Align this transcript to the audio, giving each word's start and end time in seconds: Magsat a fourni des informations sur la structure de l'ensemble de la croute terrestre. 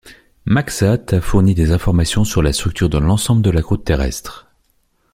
Magsat 0.45 1.13
a 1.13 1.21
fourni 1.21 1.53
des 1.53 1.73
informations 1.73 2.23
sur 2.23 2.41
la 2.41 2.53
structure 2.53 2.89
de 2.89 2.97
l'ensemble 2.97 3.43
de 3.43 3.51
la 3.51 3.61
croute 3.61 3.83
terrestre. 3.85 4.47